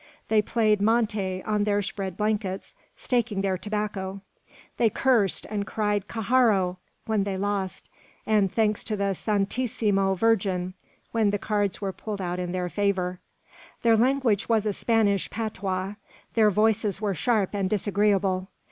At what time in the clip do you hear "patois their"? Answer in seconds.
15.29-16.49